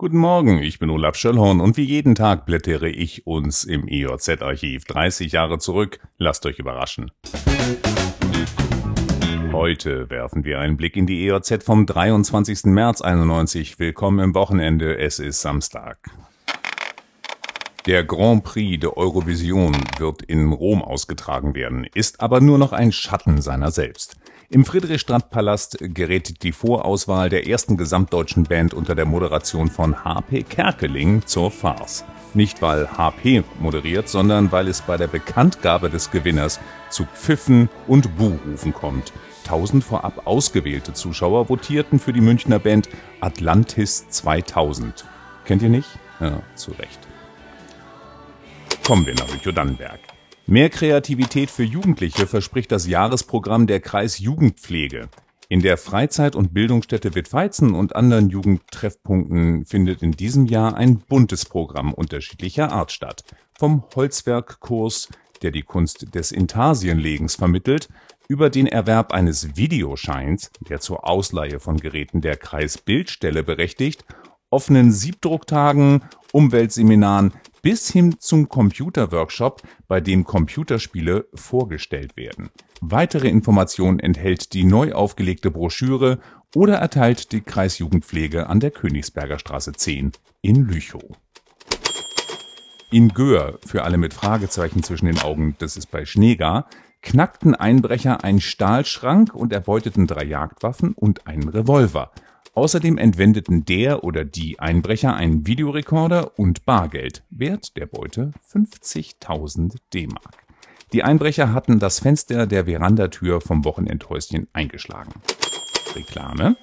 [0.00, 4.86] Guten Morgen, ich bin Olaf Schöllhorn und wie jeden Tag blättere ich uns im EJZ-Archiv
[4.86, 6.00] 30 Jahre zurück.
[6.16, 7.10] Lasst euch überraschen.
[9.52, 12.64] Heute werfen wir einen Blick in die EJZ vom 23.
[12.64, 13.78] März 91.
[13.78, 15.98] Willkommen im Wochenende, es ist Samstag.
[17.84, 22.92] Der Grand Prix der Eurovision wird in Rom ausgetragen werden, ist aber nur noch ein
[22.92, 24.16] Schatten seiner selbst.
[24.52, 31.24] Im Friedrichstadtpalast gerät die Vorauswahl der ersten gesamtdeutschen Band unter der Moderation von HP Kerkeling
[31.24, 32.04] zur Farce.
[32.34, 36.58] Nicht weil HP moderiert, sondern weil es bei der Bekanntgabe des Gewinners
[36.88, 39.12] zu Pfiffen und Buhrufen kommt.
[39.44, 42.88] Tausend vorab ausgewählte Zuschauer votierten für die Münchner Band
[43.20, 45.04] Atlantis 2000.
[45.44, 45.90] Kennt ihr nicht?
[46.18, 46.98] Ja, zu Recht.
[48.84, 50.00] Kommen wir nach Lüchow-Dannenberg.
[50.46, 55.08] Mehr Kreativität für Jugendliche verspricht das Jahresprogramm der Kreis Jugendpflege.
[55.48, 61.44] In der Freizeit- und Bildungsstätte Wittweizen und anderen Jugendtreffpunkten findet in diesem Jahr ein buntes
[61.44, 63.24] Programm unterschiedlicher Art statt.
[63.58, 65.08] Vom Holzwerkkurs,
[65.42, 67.88] der die Kunst des Intarsienlegens vermittelt,
[68.28, 74.04] über den Erwerb eines Videoscheins, der zur Ausleihe von Geräten der Kreisbildstelle berechtigt,
[74.50, 82.50] offenen Siebdrucktagen, Umweltseminaren, bis hin zum Computerworkshop, bei dem Computerspiele vorgestellt werden.
[82.80, 86.18] Weitere Informationen enthält die neu aufgelegte Broschüre
[86.54, 91.02] oder erteilt die Kreisjugendpflege an der Königsberger Straße 10 in Lüchow.
[92.90, 96.68] In Göhr, für alle mit Fragezeichen zwischen den Augen, das ist bei Schneegar,
[97.02, 102.10] knackten Einbrecher einen Stahlschrank und erbeuteten drei Jagdwaffen und einen Revolver.
[102.54, 110.44] Außerdem entwendeten der oder die Einbrecher einen Videorekorder und Bargeld, Wert der Beute 50.000 D-Mark.
[110.92, 115.12] Die Einbrecher hatten das Fenster der Verandatür vom Wochenendhäuschen eingeschlagen.
[115.94, 116.56] Reklame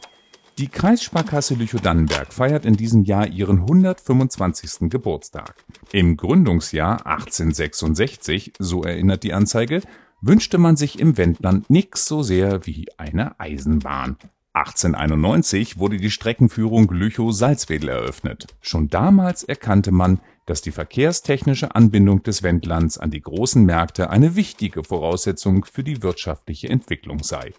[0.57, 4.89] Die Kreissparkasse Lüchow-Dannenberg feiert in diesem Jahr ihren 125.
[4.89, 5.63] Geburtstag.
[5.93, 9.81] Im Gründungsjahr 1866, so erinnert die Anzeige,
[10.19, 14.17] wünschte man sich im Wendland nix so sehr wie eine Eisenbahn.
[14.57, 18.47] 1891 wurde die Streckenführung Lüchow-Salzwedel eröffnet.
[18.59, 24.35] Schon damals erkannte man, dass die verkehrstechnische Anbindung des Wendlands an die großen Märkte eine
[24.35, 27.53] wichtige Voraussetzung für die wirtschaftliche Entwicklung sei.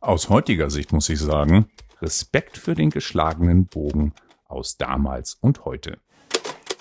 [0.00, 1.70] Aus heutiger Sicht muss ich sagen,
[2.02, 4.12] Respekt für den geschlagenen Bogen
[4.46, 5.98] aus damals und heute.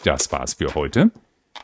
[0.04, 1.12] Das war's für heute.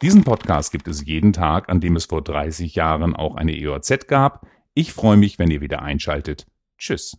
[0.01, 4.07] Diesen Podcast gibt es jeden Tag, an dem es vor 30 Jahren auch eine EOZ
[4.07, 4.47] gab.
[4.73, 6.45] Ich freue mich, wenn ihr wieder einschaltet.
[6.77, 7.17] Tschüss.